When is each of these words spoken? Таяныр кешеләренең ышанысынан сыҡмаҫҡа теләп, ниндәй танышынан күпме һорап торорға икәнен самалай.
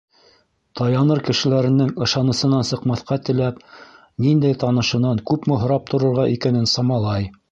Таяныр 0.79 1.19
кешеләренең 1.27 1.91
ышанысынан 2.05 2.65
сыҡмаҫҡа 2.69 3.19
теләп, 3.29 3.61
ниндәй 4.27 4.57
танышынан 4.65 5.23
күпме 5.33 5.61
һорап 5.65 5.89
торорға 5.95 6.29
икәнен 6.39 6.69
самалай. 6.75 7.33